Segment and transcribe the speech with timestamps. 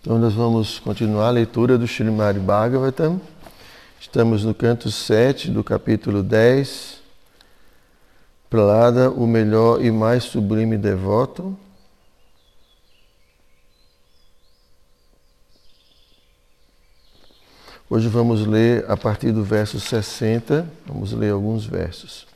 [0.00, 3.20] Então nós vamos continuar a leitura do Srimad Bhagavatam.
[4.00, 7.02] Estamos no canto 7 do capítulo 10.
[8.48, 11.54] Pralada, o melhor e mais sublime devoto.
[17.90, 22.26] Hoje vamos ler a partir do verso 60, vamos ler alguns versos.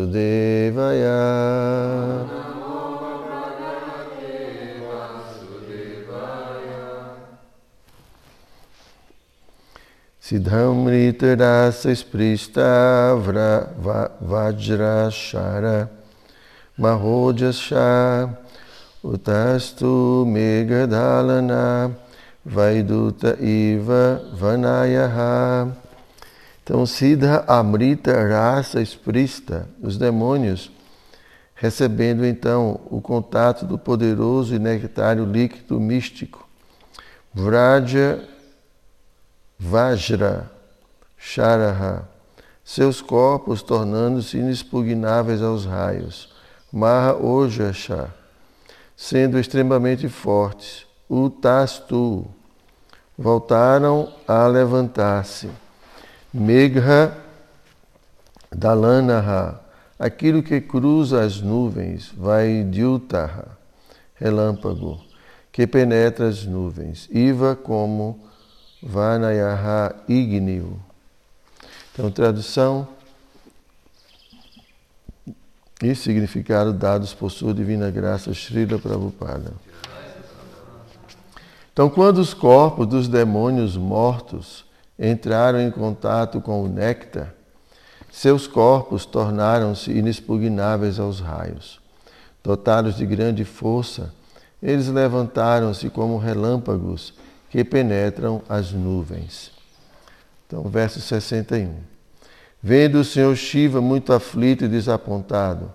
[10.20, 13.14] Siddhamrita rasa sprista
[14.20, 15.95] vajrashara
[16.78, 18.38] Mahojasha
[19.02, 21.96] Utastu Megadalana
[22.44, 25.72] Vaiduta Iva Vanayaha.
[26.62, 30.70] Então, Siddha Amrita Rasa Esprista, os demônios,
[31.54, 36.46] recebendo então o contato do poderoso e nectário líquido místico,
[37.34, 38.22] Vraja
[39.58, 40.52] Vajra
[41.18, 42.08] Sharaha,
[42.64, 46.35] seus corpos tornando-se inexpugnáveis aos raios.
[46.76, 48.14] Maha Ojasha,
[48.98, 52.28] sendo extremamente fortes, Utastu,
[53.18, 55.50] voltaram a levantar-se.
[56.34, 57.16] Megha
[58.54, 59.58] Dalanaha,
[59.98, 63.48] aquilo que cruza as nuvens, vai Dyutaha,
[64.16, 65.00] relâmpago,
[65.54, 67.08] que penetra as nuvens.
[67.10, 68.20] Iva como
[68.84, 70.78] Vanayaha Ignio.
[71.94, 72.86] Então, tradução
[75.82, 79.54] e significado dados por sua divina graça Srila Prabhupada.
[81.74, 84.64] Então, quando os corpos dos demônios mortos
[84.98, 87.34] entraram em contato com o néctar,
[88.10, 91.82] seus corpos tornaram-se inexpugnáveis aos raios.
[92.42, 94.14] Dotados de grande força,
[94.64, 97.14] eles levantaram-se como relâmpagos
[97.50, 99.52] que penetram as nuvens.
[100.48, 101.95] Então, verso 61.
[102.68, 105.72] Vendo o Senhor Shiva muito aflito e desapontado,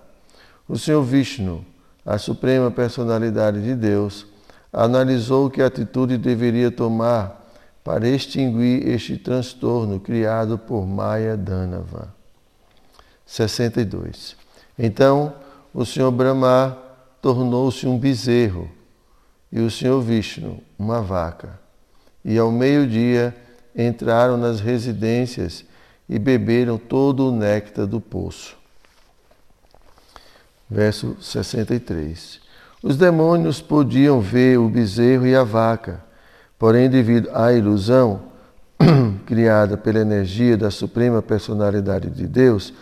[0.67, 1.65] o Senhor Vishnu,
[2.05, 4.27] a suprema personalidade de Deus,
[4.73, 7.49] analisou que atitude deveria tomar
[7.81, 12.13] para extinguir este transtorno criado por Maya Danava.
[13.25, 14.35] 62.
[14.77, 15.33] Então,
[15.73, 16.77] o Senhor Brahma
[17.21, 18.69] tornou-se um bezerro
[19.49, 21.57] e o Senhor Vishnu uma vaca.
[22.25, 23.33] E ao meio-dia
[23.73, 25.70] entraram nas residências
[26.07, 28.57] e beberam todo o néctar do poço.
[30.69, 32.41] Verso 63.
[32.83, 36.03] Os demônios podiam ver o bezerro e a vaca,
[36.57, 38.23] porém, devido à ilusão
[39.25, 42.73] criada pela energia da Suprema Personalidade de Deus,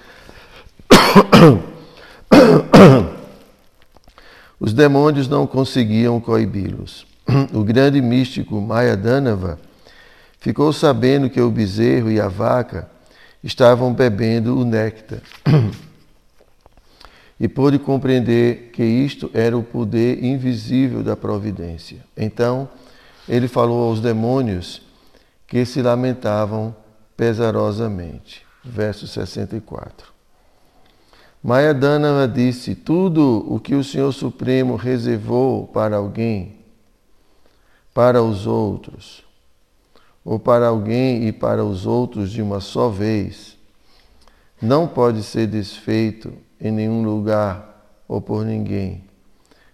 [4.60, 7.08] os demônios não conseguiam coibi-los.
[7.54, 9.60] O grande místico Mayadanava
[10.40, 12.90] ficou sabendo que o bezerro e a vaca
[13.44, 15.22] estavam bebendo o néctar.
[17.40, 22.04] E pôde compreender que isto era o poder invisível da providência.
[22.18, 22.68] Então,
[23.30, 24.82] ele falou aos demônios
[25.48, 26.76] que se lamentavam
[27.16, 28.46] pesarosamente.
[28.62, 30.12] Verso 64.
[31.42, 36.58] Mayadana disse: Tudo o que o Senhor Supremo reservou para alguém,
[37.94, 39.24] para os outros,
[40.24, 43.58] ou para alguém e para os outros de uma só vez,
[44.62, 49.04] não pode ser desfeito em nenhum lugar ou por ninguém,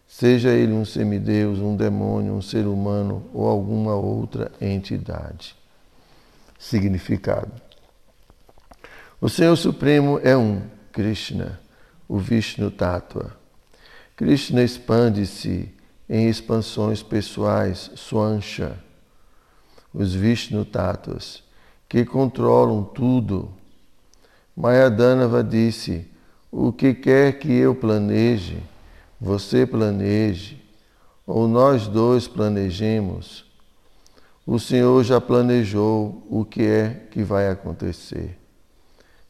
[0.08, 5.56] seja ele um semideus, um demônio, um ser humano ou alguma outra entidade.
[6.60, 7.52] Significado:
[9.20, 11.60] O Senhor Supremo é um, Krishna,
[12.08, 13.36] o Vishnu Tattva.
[14.16, 15.74] Krishna expande-se
[16.08, 18.85] em expansões pessoais, Swansha
[19.96, 21.42] os Vishnu Tattvas,
[21.88, 23.50] que controlam tudo.
[24.56, 26.06] Mayadanava disse:
[26.52, 28.62] O que quer que eu planeje,
[29.20, 30.62] você planeje,
[31.26, 33.46] ou nós dois planejemos,
[34.46, 38.38] o Senhor já planejou o que é que vai acontecer.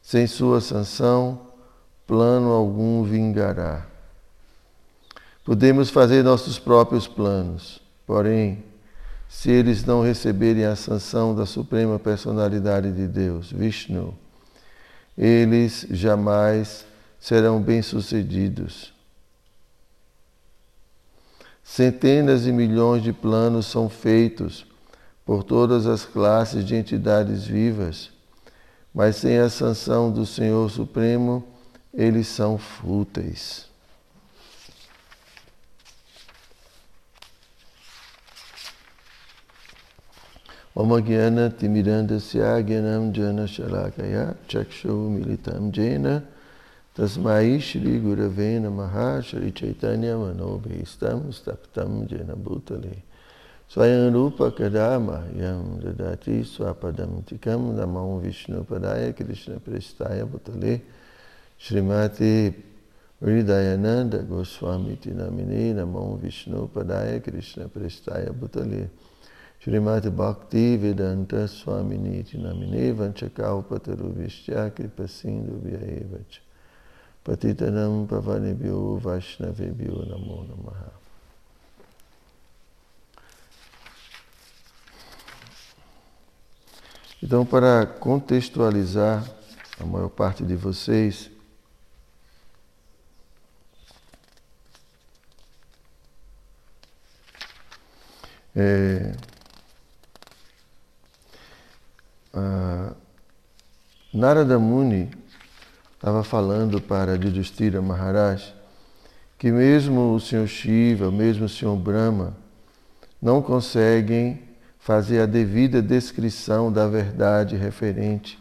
[0.02, 1.40] Sem sua sanção,
[2.06, 3.86] plano algum vingará.
[5.44, 8.62] Podemos fazer nossos próprios planos, porém,
[9.36, 14.16] se eles não receberem a sanção da Suprema Personalidade de Deus, Vishnu,
[15.16, 16.86] eles jamais
[17.20, 18.94] serão bem-sucedidos.
[21.62, 24.64] Centenas de milhões de planos são feitos
[25.22, 28.10] por todas as classes de entidades vivas,
[28.94, 31.44] mas sem a sanção do Senhor Supremo,
[31.92, 33.68] eles são fúteis.
[40.76, 46.06] मज्ञानतिमिरन्दस्य ज्ञानं जनशलाकया चक्षुमिलितं जेन
[46.96, 48.94] तस्मै श्रीगुरवे नमः
[49.28, 52.96] श्रीचैतन्यमनोभीष्टं स्तप्तं जेन भूतले
[53.72, 60.74] स्वयं रूपकदा मह्यं ददाति स्वपदं तिकं नमो विष्णुपदाय कृष्णप्रेष्ठाय भूतले
[61.64, 62.32] श्रीमाते
[63.20, 68.82] हृदयानन्द गोस्वामीति नमिने नमो विष्णुपदाय कृष्णप्रेष्ठाय भूतले
[69.60, 76.40] Srimati Bhakti Vedanta Swamini Namine Vanchakalpataru Vishtya Kripasindu Vyaevacha
[77.24, 81.06] Patitanam Pavanebhyo Vaishnavebhyo Namo Namaha.
[87.22, 89.24] Então, para contextualizar
[89.80, 91.30] a maior parte de vocês,
[98.54, 99.16] é,
[104.16, 105.10] Narada Muni
[105.94, 108.54] estava falando para Yudhishthira Maharaj
[109.36, 112.34] que mesmo o Senhor Shiva, mesmo o Senhor Brahma,
[113.20, 114.42] não conseguem
[114.78, 118.38] fazer a devida descrição da verdade referente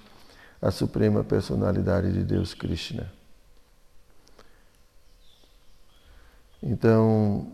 [0.62, 3.12] à Suprema Personalidade de Deus Krishna.
[6.64, 7.52] Então,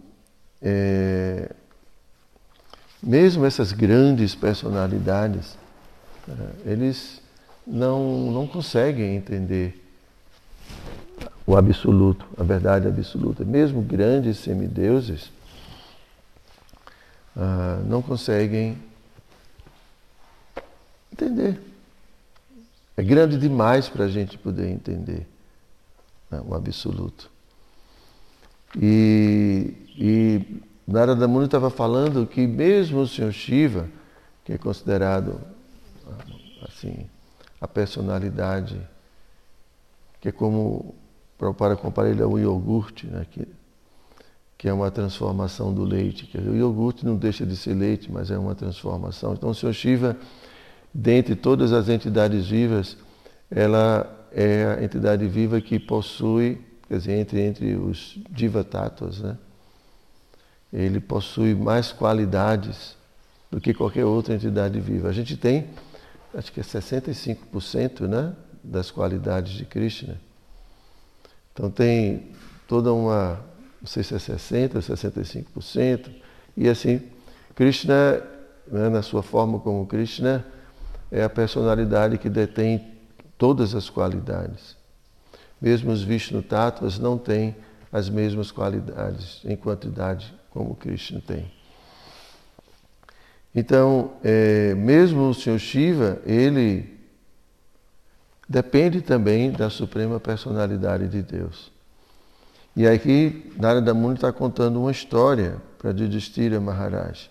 [0.61, 1.51] é,
[3.01, 5.57] mesmo essas grandes personalidades,
[6.29, 7.19] é, eles
[7.65, 9.81] não, não conseguem entender
[11.45, 13.43] o absoluto, a verdade absoluta.
[13.43, 15.31] Mesmo grandes semideuses
[17.35, 18.77] uh, não conseguem
[21.11, 21.59] entender.
[22.95, 25.27] É grande demais para a gente poder entender
[26.29, 27.29] né, o absoluto.
[28.79, 33.89] E, e Narada Muni estava falando que mesmo o Senhor Shiva,
[34.45, 35.41] que é considerado
[36.67, 37.05] assim
[37.61, 38.81] a personalidade
[40.21, 40.93] que é como
[41.57, 43.47] para comparar ele ao iogurte, né, que,
[44.55, 46.27] que é uma transformação do leite.
[46.27, 49.33] Que o iogurte não deixa de ser leite, mas é uma transformação.
[49.33, 50.15] Então, o Senhor Shiva,
[50.93, 52.95] dentre todas as entidades vivas,
[53.49, 59.35] ela é a entidade viva que possui, quer dizer, entre, entre os Diva Tattvas, né?
[60.71, 62.95] ele possui mais qualidades
[63.49, 65.09] do que qualquer outra entidade viva.
[65.09, 65.67] A gente tem
[66.33, 68.33] acho que é 65% né,
[68.63, 70.19] das qualidades de Krishna.
[71.53, 72.31] Então tem
[72.67, 73.39] toda uma,
[73.81, 76.09] não sei se é 60%, 65%,
[76.55, 77.01] e assim,
[77.55, 78.21] Krishna,
[78.67, 80.45] né, na sua forma como Krishna,
[81.11, 82.91] é a personalidade que detém
[83.37, 84.77] todas as qualidades.
[85.61, 87.55] Mesmo os Vishnu Tattvas não têm
[87.91, 91.51] as mesmas qualidades em quantidade como Krishna tem.
[93.53, 96.97] Então, é, mesmo o Senhor Shiva, ele
[98.47, 101.71] depende também da suprema personalidade de Deus.
[102.75, 107.29] E aqui, Narada Muni está contando uma história para Yudhishthira Maharaj.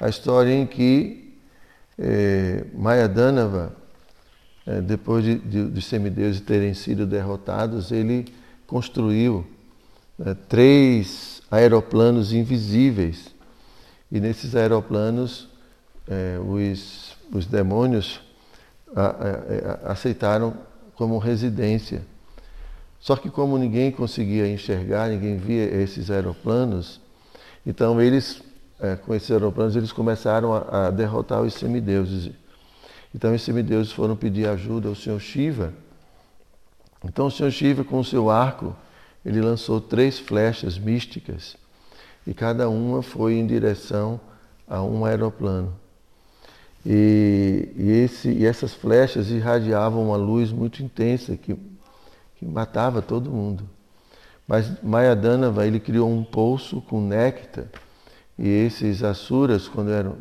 [0.00, 1.36] A história em que
[1.98, 3.72] é, Mayadanava,
[4.66, 8.26] é, depois de, de, semideuses terem sido derrotados, ele
[8.66, 9.46] construiu
[10.24, 13.33] é, três aeroplanos invisíveis
[14.10, 15.48] e nesses aeroplanos,
[16.08, 18.20] é, os, os demônios
[18.94, 20.54] a, a, a, aceitaram
[20.94, 22.02] como residência.
[23.00, 27.00] Só que como ninguém conseguia enxergar, ninguém via esses aeroplanos,
[27.66, 28.42] então eles,
[28.80, 32.30] é, com esses aeroplanos, eles começaram a, derrotar os semideuses.
[33.14, 35.72] Então os semideuses foram pedir ajuda ao Senhor Shiva.
[37.04, 38.74] Então o Senhor Shiva, com o seu arco,
[39.24, 41.56] ele lançou três flechas místicas
[42.26, 44.20] e cada uma foi em direção
[44.68, 45.74] a um aeroplano.
[46.86, 51.56] E, e, esse, e essas flechas irradiavam uma luz muito intensa que,
[52.36, 53.64] que matava todo mundo.
[54.46, 57.66] Mas Mayadanava ele criou um poço com néctar
[58.38, 60.16] e esses asuras, quando, eram,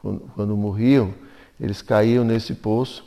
[0.00, 1.14] quando, quando morriam,
[1.58, 3.04] eles caíam nesse poço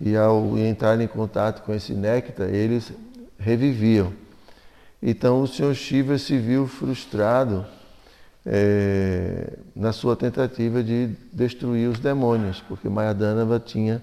[0.00, 2.92] e ao entrar em contato com esse néctar, eles
[3.38, 4.12] reviviam.
[5.02, 7.64] Então o senhor Shiva se viu frustrado
[8.44, 14.02] é, na sua tentativa de destruir os demônios, porque Mayadanava tinha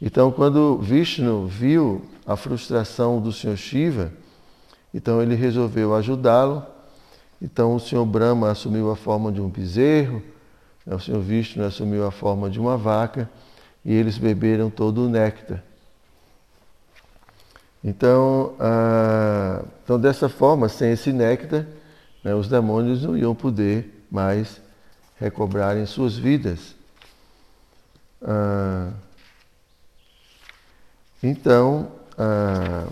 [0.00, 4.12] Então, quando Vishnu viu a frustração do Senhor Shiva,
[4.92, 6.64] então ele resolveu ajudá-lo.
[7.40, 10.22] Então, o Senhor Brahma assumiu a forma de um bezerro,
[10.86, 13.28] o Senhor Vishnu assumiu a forma de uma vaca
[13.84, 15.62] e eles beberam todo o néctar.
[17.84, 21.66] Então, ah, então dessa forma, sem esse néctar,
[22.24, 24.58] né, os demônios não iam poder mais
[25.20, 26.74] recobrarem suas vidas.
[28.22, 28.90] Ah,
[31.22, 32.88] então, ah,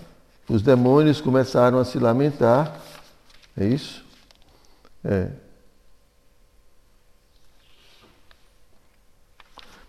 [0.47, 2.79] os demônios começaram a se lamentar,
[3.57, 4.05] é isso?
[5.03, 5.31] É.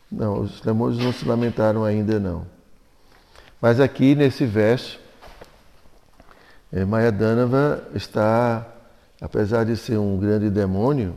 [0.10, 2.53] Não, os demônios não se lamentaram ainda não.
[3.64, 5.00] Mas aqui nesse verso,
[6.70, 8.68] é, Mayadanava está,
[9.22, 11.16] apesar de ser um grande demônio,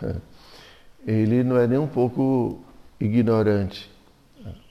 [1.06, 2.64] ele não é nem um pouco
[2.98, 3.90] ignorante.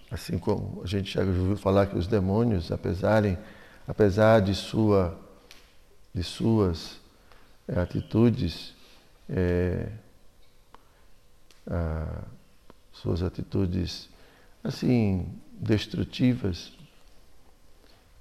[0.09, 3.21] Assim como a gente já ouviu falar que os demônios, apesar,
[3.87, 5.15] apesar de, sua,
[6.11, 6.99] de suas
[7.67, 8.73] é, atitudes,
[9.29, 9.89] é,
[11.69, 12.23] a,
[12.91, 14.09] suas atitudes
[14.63, 16.80] assim destrutivas,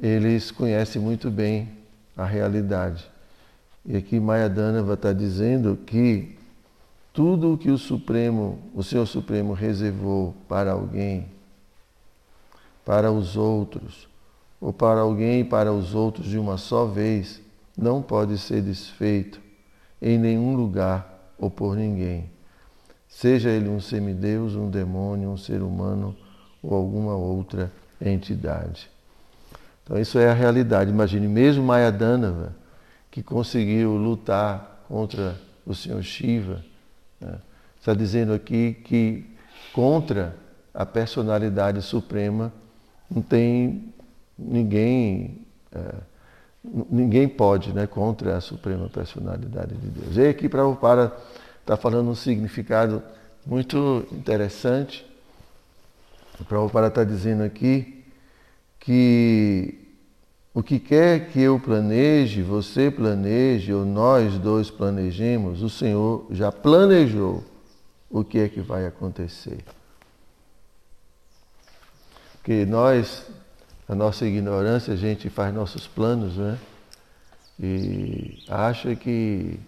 [0.00, 1.68] eles conhecem muito bem
[2.16, 3.04] a realidade.
[3.84, 6.38] E aqui Mayadanava está dizendo que
[7.12, 11.26] tudo o que o Supremo, o Senhor Supremo reservou para alguém,
[12.84, 14.08] para os outros,
[14.60, 17.40] ou para alguém e para os outros de uma só vez,
[17.76, 19.40] não pode ser desfeito
[20.00, 22.30] em nenhum lugar ou por ninguém.
[23.08, 26.16] Seja ele um semideus, um demônio, um ser humano
[26.62, 28.90] ou alguma outra entidade.
[29.90, 30.88] Então isso é a realidade.
[30.88, 32.54] Imagine mesmo Mayadanava,
[33.10, 36.64] que conseguiu lutar contra o Senhor Shiva,
[37.20, 37.40] né?
[37.76, 39.26] está dizendo aqui que
[39.72, 40.36] contra
[40.72, 42.52] a personalidade suprema
[43.10, 43.92] não tem
[44.38, 45.94] ninguém, é,
[46.88, 50.16] ninguém pode, né, contra a suprema personalidade de Deus.
[50.16, 51.12] E aqui Prabhupada
[51.62, 53.02] está falando um significado
[53.44, 55.04] muito interessante.
[56.48, 58.04] Prabhupada está dizendo aqui
[58.78, 59.79] que
[60.60, 66.52] o que quer que eu planeje, você planeje, ou nós dois planejemos, o Senhor já
[66.52, 67.42] planejou
[68.10, 69.64] o que é que vai acontecer.
[72.34, 73.26] Porque nós,
[73.88, 76.58] a nossa ignorância, a gente faz nossos planos, né?
[77.58, 79.58] E acha que.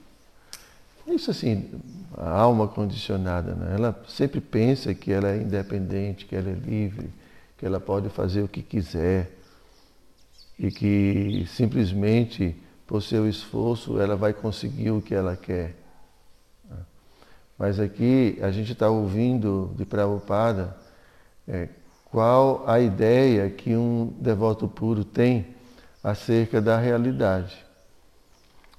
[1.06, 1.70] Isso assim,
[2.18, 3.76] a alma condicionada, né?
[3.76, 7.08] Ela sempre pensa que ela é independente, que ela é livre,
[7.56, 9.38] que ela pode fazer o que quiser
[10.58, 12.56] e que simplesmente
[12.86, 15.74] por seu esforço ela vai conseguir o que ela quer.
[17.58, 20.76] Mas aqui a gente está ouvindo de Prabhupada
[21.46, 21.68] é,
[22.06, 25.46] qual a ideia que um devoto puro tem
[26.02, 27.56] acerca da realidade.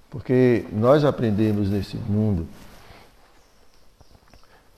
[0.10, 2.48] Porque nós aprendemos nesse mundo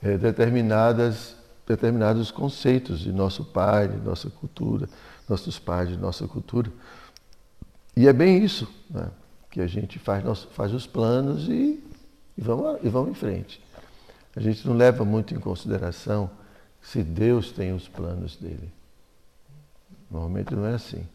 [0.02, 4.88] é, determinadas, determinados conceitos de nosso pai, de nossa cultura,
[5.28, 6.72] nossos pais, de nossa cultura.
[7.96, 9.10] E é bem isso, né?
[9.50, 11.82] que a gente faz, faz os planos e,
[12.38, 13.64] e, vamos, e vamos em frente.
[14.36, 16.30] A gente não leva muito em consideração
[16.82, 18.70] se Deus tem os planos dele.
[20.12, 21.08] Normalmente não é assim.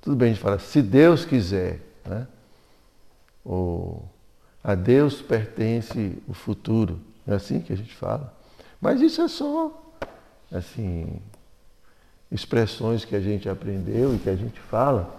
[0.00, 2.26] Tudo bem, a gente fala, se Deus quiser, né?
[3.44, 4.08] Ou
[4.62, 7.00] a Deus pertence o futuro.
[7.26, 8.35] É assim que a gente fala.
[8.80, 9.94] Mas isso é só,
[10.52, 11.20] assim,
[12.30, 15.14] expressões que a gente aprendeu e que a gente fala,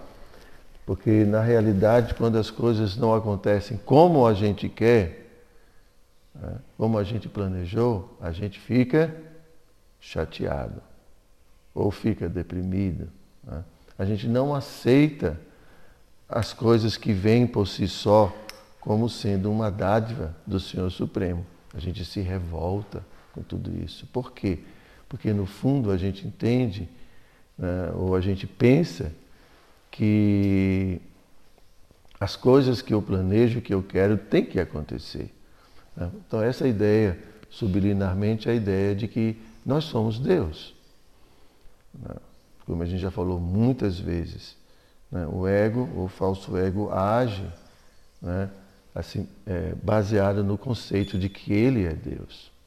[0.86, 5.26] porque na realidade, quando as coisas não acontecem como a gente quer,
[6.34, 9.14] né, como a gente planejou, a gente fica
[10.00, 10.80] chateado
[11.74, 13.08] ou fica deprimido.
[13.44, 13.64] Né?
[13.98, 15.38] A gente não aceita
[16.28, 18.32] as coisas que vêm por si só
[18.80, 21.44] como sendo uma dádiva do Senhor Supremo.
[21.74, 23.02] A gente se revolta
[23.38, 24.06] com tudo isso.
[24.08, 24.58] Por quê?
[25.08, 26.88] Porque no fundo a gente entende
[27.56, 29.12] né, ou a gente pensa
[29.90, 31.00] que
[32.18, 35.32] as coisas que eu planejo, que eu quero, tem que acontecer.
[35.96, 36.10] Né?
[36.26, 37.18] Então essa ideia,
[37.48, 40.74] subliminarmente, é a ideia de que nós somos Deus.
[41.94, 42.16] Né?
[42.66, 44.56] Como a gente já falou muitas vezes,
[45.10, 45.26] né?
[45.30, 47.46] o ego, o falso ego, age
[48.20, 48.50] né?
[48.92, 52.57] assim, é, baseado no conceito de que ele é Deus.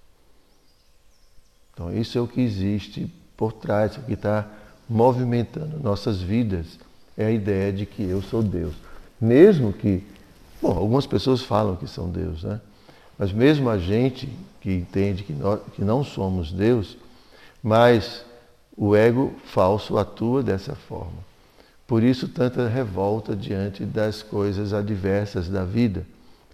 [1.81, 4.47] Então isso é o que existe por trás, o que está
[4.87, 6.77] movimentando nossas vidas
[7.17, 8.75] é a ideia de que eu sou Deus.
[9.19, 10.03] Mesmo que,
[10.61, 12.61] bom, algumas pessoas falam que são Deus, né?
[13.17, 16.97] Mas mesmo a gente que entende que, nós, que não somos Deus,
[17.63, 18.23] mas
[18.77, 21.31] o ego falso atua dessa forma.
[21.87, 26.05] Por isso, tanta revolta diante das coisas adversas da vida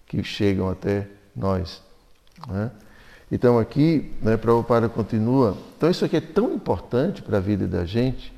[0.05, 1.81] que chegam até nós.
[2.47, 2.71] Né?
[3.31, 5.57] Então, aqui, né, Prabhupada continua.
[5.77, 8.33] Então, isso aqui é tão importante para a vida da gente,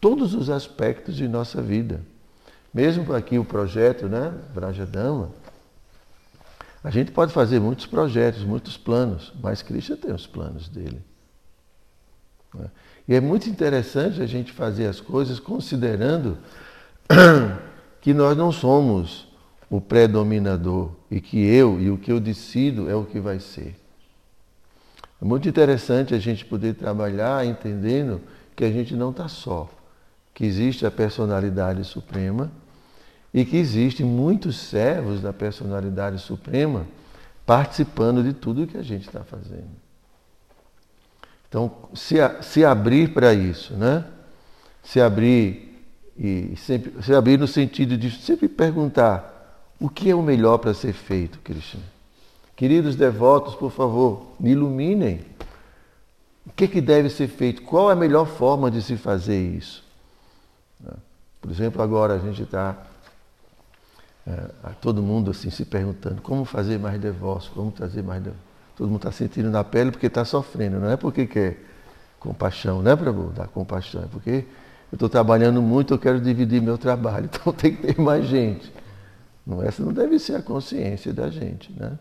[0.00, 2.00] todos os aspectos de nossa vida.
[2.72, 5.30] Mesmo aqui o projeto, né, Brajadama,
[6.84, 11.00] a gente pode fazer muitos projetos, muitos planos, mas Krishna tem os planos dele.
[12.52, 12.66] Né?
[13.06, 16.38] E é muito interessante a gente fazer as coisas considerando
[18.00, 19.31] que nós não somos
[19.72, 23.74] o predominador e que eu e o que eu decido é o que vai ser.
[25.20, 28.20] É muito interessante a gente poder trabalhar entendendo
[28.54, 29.70] que a gente não está só,
[30.34, 32.52] que existe a personalidade suprema
[33.32, 36.86] e que existem muitos servos da personalidade suprema
[37.46, 39.70] participando de tudo que a gente está fazendo.
[41.48, 44.04] Então, se, se abrir para isso, né?
[44.82, 45.82] Se abrir
[46.14, 49.31] e sempre se abrir no sentido de sempre perguntar
[49.82, 51.82] o que é o melhor para ser feito, Krishna.
[52.54, 55.22] Queridos devotos, por favor, me iluminem.
[56.46, 57.62] O que, é que deve ser feito?
[57.62, 59.82] Qual é a melhor forma de se fazer isso?
[61.40, 62.76] Por exemplo, agora a gente está
[64.24, 68.44] é, todo mundo assim se perguntando como fazer mais devotos, como trazer mais devotos.
[68.76, 71.58] Todo mundo está sentindo na pele porque está sofrendo, não é porque quer
[72.20, 73.32] compaixão, né, Prabhu?
[73.34, 74.44] Dar compaixão, é porque
[74.92, 78.72] eu estou trabalhando muito, eu quero dividir meu trabalho, então tem que ter mais gente.
[79.46, 81.98] Não, essa não deve ser a consciência da gente, né?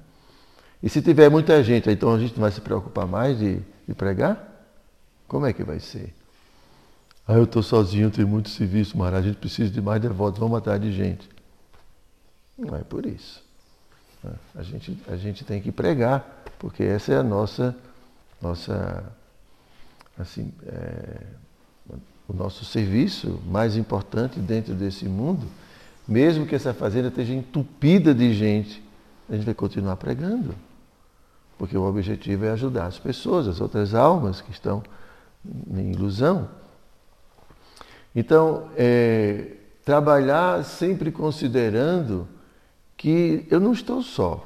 [0.81, 3.93] E se tiver muita gente, então a gente não vai se preocupar mais de, de
[3.93, 4.47] pregar?
[5.27, 6.13] Como é que vai ser?
[7.27, 10.57] Ah, eu estou sozinho, tenho muito serviço, mas a gente precisa de mais devotos, vamos
[10.57, 11.29] atrás de gente.
[12.57, 13.43] Não é por isso.
[14.55, 17.75] A gente, a gente tem que pregar, porque essa é a nossa,
[18.41, 19.03] nossa
[20.17, 21.23] assim, é,
[22.27, 25.47] o nosso serviço mais importante dentro desse mundo.
[26.11, 28.83] Mesmo que essa fazenda esteja entupida de gente,
[29.29, 30.53] a gente vai continuar pregando.
[31.57, 34.83] Porque o objetivo é ajudar as pessoas, as outras almas que estão
[35.73, 36.49] em ilusão.
[38.13, 39.53] Então, é,
[39.85, 42.27] trabalhar sempre considerando
[42.97, 44.45] que eu não estou só.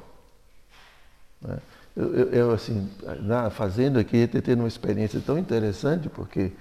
[1.42, 1.58] Né?
[1.96, 2.88] Eu, eu, eu, assim,
[3.22, 6.52] na fazenda aqui, tendo uma experiência tão interessante, porque,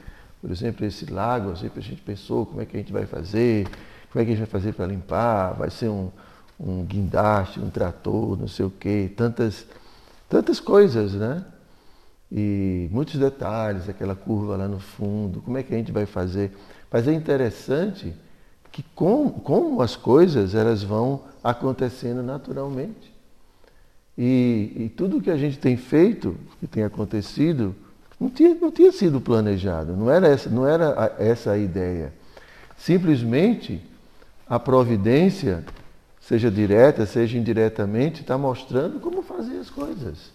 [0.42, 3.68] por exemplo, esse lago, sempre a gente pensou como é que a gente vai fazer,
[4.16, 6.10] como é que a gente vai fazer para limpar, vai ser um,
[6.58, 9.66] um guindaste, um trator, não sei o quê, tantas,
[10.30, 11.44] tantas coisas, né?
[12.32, 16.56] E muitos detalhes, aquela curva lá no fundo, como é que a gente vai fazer.
[16.90, 18.14] Mas é interessante
[18.72, 23.14] que com, como as coisas elas vão acontecendo naturalmente.
[24.18, 27.76] E, e tudo que a gente tem feito, que tem acontecido,
[28.18, 32.14] não tinha, não tinha sido planejado, não era, essa, não era essa a ideia.
[32.78, 33.82] Simplesmente
[34.48, 35.66] a providência,
[36.20, 40.32] seja direta, seja indiretamente, está mostrando como fazer as coisas.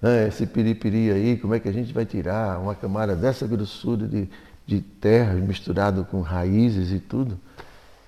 [0.00, 4.06] Né, esse piripiri aí, como é que a gente vai tirar uma camada dessa grossura
[4.06, 4.28] de,
[4.66, 7.38] de terra misturado com raízes e tudo.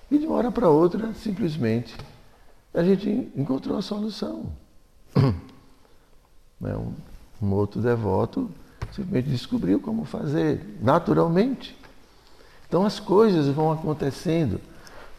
[0.09, 1.95] E de uma hora para outra, simplesmente,
[2.73, 4.51] a gente encontrou a solução.
[6.61, 6.93] Né, um,
[7.45, 8.49] um outro devoto
[8.93, 11.77] simplesmente descobriu como fazer, naturalmente.
[12.73, 14.59] Então as coisas vão acontecendo.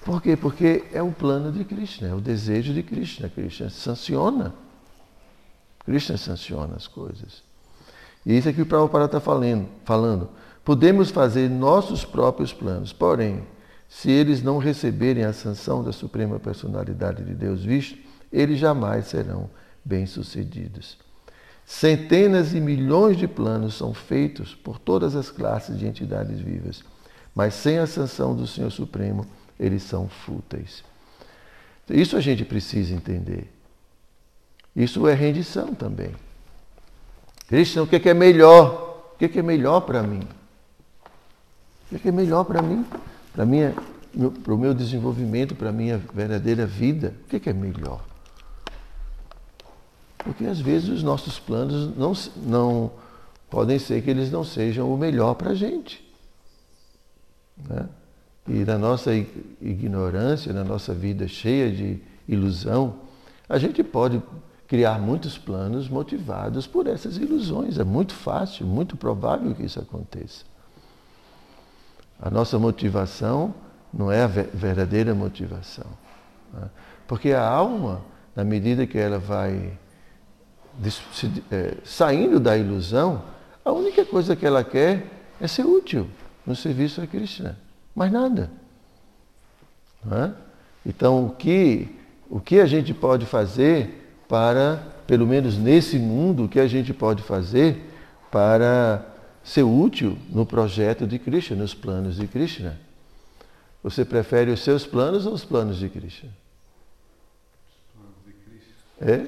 [0.04, 0.36] Por quê?
[0.36, 3.28] Porque é o plano de Krishna, é o desejo de Krishna.
[3.28, 4.52] Krishna sanciona.
[5.84, 7.44] Krishna sanciona as coisas.
[8.26, 10.30] E isso é que o Prabhupada está falando, falando.
[10.64, 13.46] Podemos fazer nossos próprios planos, porém,
[13.88, 17.96] se eles não receberem a sanção da Suprema Personalidade de Deus visto,
[18.32, 19.48] eles jamais serão
[19.84, 20.98] bem-sucedidos.
[21.64, 26.82] Centenas e milhões de planos são feitos por todas as classes de entidades vivas,
[27.34, 29.26] mas sem a sanção do Senhor Supremo,
[29.58, 30.84] eles são fúteis.
[31.90, 33.50] Isso a gente precisa entender.
[34.74, 36.14] Isso é rendição também.
[37.48, 39.12] Krishna, o que é melhor?
[39.14, 40.22] O que é melhor para mim?
[41.92, 42.84] O que é melhor para mim?
[43.32, 43.44] Para
[44.42, 48.04] para o meu desenvolvimento, para a minha verdadeira vida, o que é melhor?
[50.18, 52.92] Porque às vezes os nossos planos não, não
[53.50, 56.02] podem ser que eles não sejam o melhor para a gente.
[57.56, 57.88] Né?
[58.48, 62.96] E na nossa ignorância, na nossa vida cheia de ilusão,
[63.48, 64.22] a gente pode
[64.66, 67.78] criar muitos planos motivados por essas ilusões.
[67.78, 70.44] É muito fácil, muito provável que isso aconteça.
[72.20, 73.54] A nossa motivação
[73.92, 75.86] não é a verdadeira motivação.
[76.52, 76.68] Né?
[77.06, 78.02] Porque a alma,
[78.34, 79.78] na medida que ela vai
[81.50, 83.22] é, saindo da ilusão,
[83.64, 85.06] A única coisa que ela quer
[85.40, 86.06] é ser útil
[86.46, 87.59] no serviço a Krishna.
[87.94, 88.50] Mais nada.
[90.11, 90.33] É?
[90.85, 91.88] Então, o que,
[92.28, 94.76] o que a gente pode fazer para,
[95.07, 97.90] pelo menos nesse mundo, o que a gente pode fazer
[98.30, 99.07] para
[99.42, 102.78] ser útil no projeto de Krishna, nos planos de Krishna?
[103.83, 106.30] Você prefere os seus planos ou os planos de Krishna?
[109.00, 109.26] É?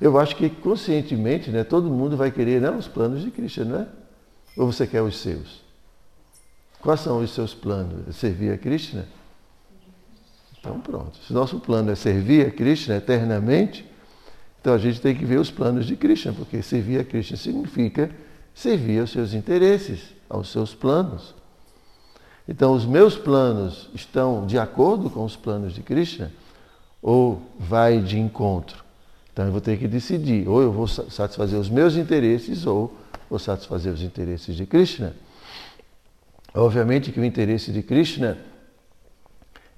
[0.00, 3.80] Eu acho que conscientemente, né, todo mundo vai querer não, os planos de Krishna, não
[3.80, 3.86] é?
[4.56, 5.62] Ou você quer os seus?
[6.80, 8.08] Quais são os seus planos?
[8.08, 9.06] É servir a Krishna?
[10.58, 11.18] Então pronto.
[11.26, 13.84] Se nosso plano é servir a Krishna eternamente,
[14.60, 18.10] então a gente tem que ver os planos de Krishna, porque servir a Krishna significa
[18.54, 21.34] servir aos seus interesses, aos seus planos.
[22.48, 26.32] Então os meus planos estão de acordo com os planos de Krishna
[27.02, 28.84] ou vai de encontro?
[29.32, 32.92] Então eu vou ter que decidir, ou eu vou satisfazer os meus interesses ou
[33.28, 35.14] vou satisfazer os interesses de Krishna.
[36.54, 38.38] Obviamente que o interesse de Krishna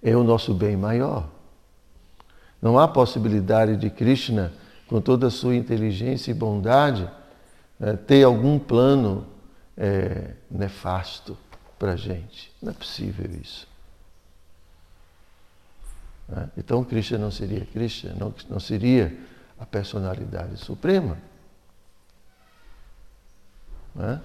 [0.03, 1.29] é o nosso bem maior.
[2.61, 4.53] Não há possibilidade de Krishna,
[4.87, 7.09] com toda a sua inteligência e bondade,
[7.79, 9.27] né, ter algum plano
[9.77, 11.37] é, nefasto
[11.79, 12.53] para a gente.
[12.61, 13.69] Não é possível isso.
[16.29, 16.51] Né?
[16.57, 19.17] Então Krishna não seria Krishna, não, não seria
[19.59, 21.19] a personalidade suprema.
[23.99, 24.21] Né?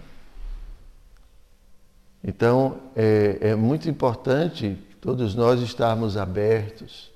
[2.24, 7.12] Então, é, é muito importante todos nós estarmos abertos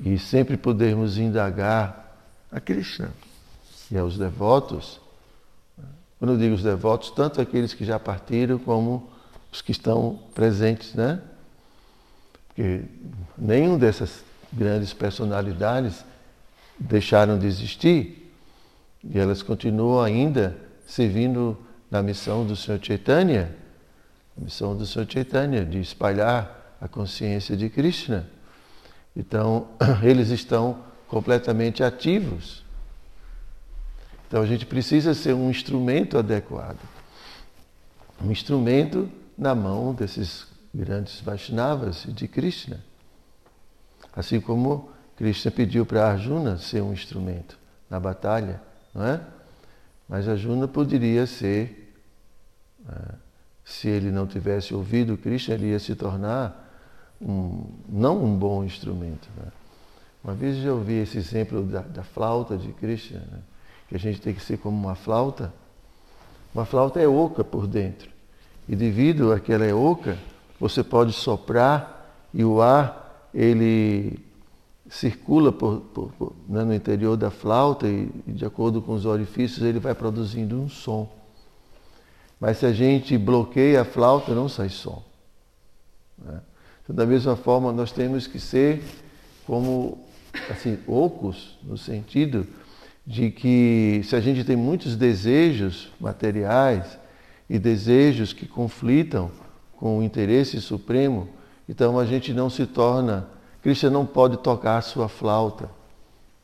[0.00, 2.16] e sempre podermos indagar
[2.50, 3.10] a Krishna
[3.90, 5.00] e aos devotos.
[6.18, 9.10] Quando eu digo os devotos, tanto aqueles que já partiram como
[9.50, 11.20] os que estão presentes, né?
[12.46, 12.84] Porque
[13.36, 16.04] nenhum dessas grandes personalidades
[16.78, 18.32] deixaram de existir
[19.04, 20.56] e elas continuam ainda
[20.92, 21.56] servindo
[21.90, 23.56] na missão do Senhor Chaitanya,
[24.36, 28.28] a missão do Senhor Chaitanya de espalhar a consciência de Krishna.
[29.16, 29.68] Então,
[30.04, 32.62] eles estão completamente ativos.
[34.28, 36.80] Então, a gente precisa ser um instrumento adequado.
[38.22, 42.84] Um instrumento na mão desses grandes Vaishnavas de Krishna.
[44.14, 48.60] Assim como Krishna pediu para Arjuna ser um instrumento na batalha,
[48.94, 49.20] não é?
[50.12, 51.90] Mas Arjuna poderia ser,
[52.86, 53.14] é,
[53.64, 56.70] se ele não tivesse ouvido Krishna, ele ia se tornar
[57.18, 59.26] um, não um bom instrumento.
[59.38, 59.50] Né?
[60.22, 63.38] Uma vez eu ouvi esse exemplo da, da flauta de Krishna, né?
[63.88, 65.50] que a gente tem que ser como uma flauta.
[66.54, 68.10] Uma flauta é oca por dentro.
[68.68, 70.18] E devido a que ela é oca,
[70.60, 74.22] você pode soprar e o ar ele
[74.92, 79.64] circula por, por, por, né, no interior da flauta e, de acordo com os orifícios,
[79.64, 81.10] ele vai produzindo um som.
[82.38, 85.02] Mas se a gente bloqueia a flauta, não sai som.
[86.18, 86.42] Né?
[86.84, 88.82] Então, da mesma forma, nós temos que ser
[89.46, 89.98] como
[90.50, 92.46] assim, ocos, no sentido
[93.06, 96.98] de que se a gente tem muitos desejos materiais
[97.48, 99.30] e desejos que conflitam
[99.74, 101.30] com o interesse supremo,
[101.66, 103.26] então a gente não se torna.
[103.62, 105.70] Krishna não pode tocar a sua flauta,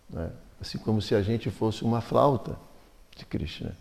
[0.09, 0.31] né?
[0.61, 2.57] assim como se a gente fosse uma flauta
[3.17, 3.77] de Krishna.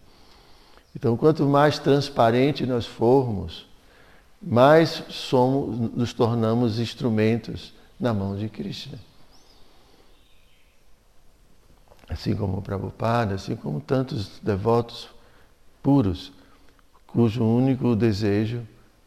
[0.95, 3.67] Então, quanto mais transparente nós formos,
[4.41, 8.97] mais somos, nos tornamos instrumentos na mão de Krishna.
[12.09, 15.09] Assim como o Prabhupada, assim como tantos devotos
[15.83, 16.31] puros,
[17.05, 18.65] cujo único desejo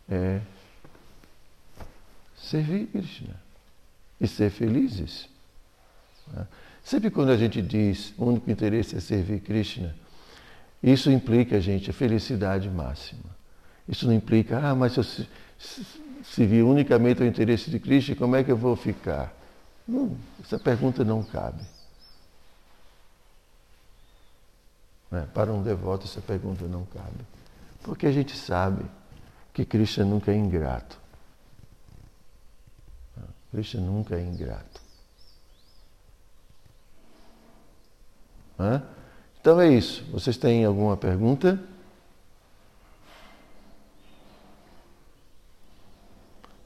[0.09, 0.41] é
[2.37, 3.50] servir Krishna
[4.21, 5.29] e ser felizes.
[6.33, 6.47] Né?
[6.85, 9.95] Sempre quando a gente diz o único interesse é servir Krishna,
[10.83, 13.39] isso implica gente a felicidade máxima.
[13.89, 15.27] Isso não implica, ah, mas se eu
[16.25, 19.35] servir unicamente ao interesse de Krishna, como é que eu vou ficar?
[19.87, 21.63] Não, essa pergunta não cabe.
[25.11, 25.27] Né?
[25.35, 27.25] Para um devoto, essa pergunta não cabe.
[27.83, 28.85] Porque a gente sabe
[29.53, 31.00] que Krishna nunca é ingrato.
[33.51, 34.81] Krishna nunca é ingrato.
[38.59, 38.83] Hã?
[39.41, 40.05] Então é isso.
[40.13, 41.59] Vocês têm alguma pergunta?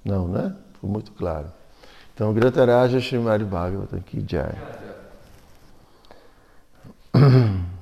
[0.05, 0.55] Não, né?
[0.75, 1.51] Ficou muito claro.
[2.13, 4.55] Então, Grataraja Srimari Bhagavatam Ki Jai.